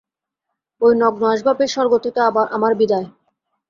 ঐ 0.81 0.87
নগ্ন 1.01 1.21
আসবাবের 1.33 1.69
স্বর্গ 1.73 1.93
থেকে 2.05 2.19
আমার 2.51 2.73
বিদায়। 2.79 3.07